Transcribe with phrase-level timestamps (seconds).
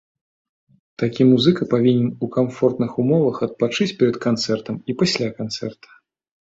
[1.03, 5.87] Такі музыка павінен у камфортных умовах адпачыць перад канцэртам і пасля канцэрта.